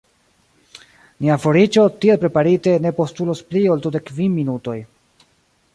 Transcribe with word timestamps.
Nia 1.25 1.35
foriĝo, 1.43 1.83
tiel 2.05 2.17
preparite, 2.23 2.75
ne 2.87 2.93
postulos 3.01 3.45
pli 3.51 3.63
ol 3.75 3.83
dudek 3.87 4.09
kvin 4.11 4.37
minutoj. 4.39 4.77